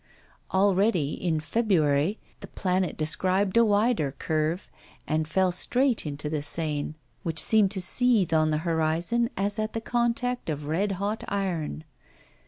[0.51, 4.67] Already, in February, the planet described a wider curve,
[5.05, 9.73] and fell straight into the Seine, which seemed to seethe on the horizon as at
[9.73, 11.83] the contact of red hot iron.